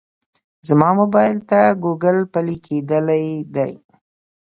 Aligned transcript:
زما 0.67 0.89
موبایل 0.99 1.37
ته 1.49 1.59
ګوګل 1.83 2.17
پلی 2.31 2.55
لګېدلی 2.61 3.25
دی. 3.55 3.71